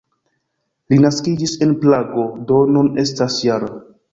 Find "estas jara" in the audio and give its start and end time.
3.07-3.75